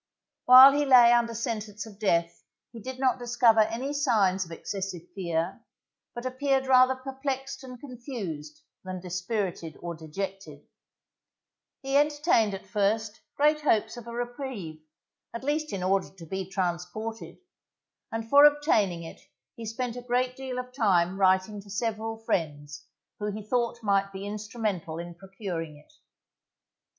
While 0.45 0.73
he 0.73 0.83
lay 0.83 1.11
under 1.11 1.35
sentence 1.35 1.85
of 1.85 1.99
death 1.99 2.43
he 2.71 2.79
did 2.79 2.97
not 2.99 3.19
discover 3.19 3.59
any 3.59 3.93
signs 3.93 4.43
of 4.43 4.51
excessive 4.51 5.03
fear, 5.13 5.61
but 6.15 6.25
appeared 6.25 6.65
rather 6.65 6.95
perplexed 6.95 7.63
and 7.63 7.79
confused 7.79 8.63
than 8.83 8.99
dispirited 8.99 9.77
or 9.79 9.93
dejected. 9.93 10.67
He 11.83 11.97
entertained 11.97 12.55
at 12.55 12.65
first 12.65 13.21
great 13.37 13.61
hopes 13.61 13.95
of 13.95 14.07
a 14.07 14.11
reprieve, 14.11 14.81
at 15.35 15.43
least 15.43 15.71
in 15.71 15.83
order 15.83 16.09
to 16.09 16.25
be 16.25 16.49
transported, 16.49 17.37
and 18.11 18.27
for 18.27 18.43
obtaining 18.45 19.03
it 19.03 19.21
he 19.55 19.67
spent 19.67 19.95
a 19.95 20.01
great 20.01 20.35
deal 20.35 20.57
of 20.57 20.73
time 20.73 21.19
writing 21.19 21.61
to 21.61 21.69
several 21.69 22.17
friends 22.17 22.87
who 23.19 23.31
he 23.31 23.43
thought 23.45 23.83
might 23.83 24.11
be 24.11 24.25
instrumental 24.25 24.97
in 24.97 25.13
procuring 25.13 25.77
it. 25.77 25.93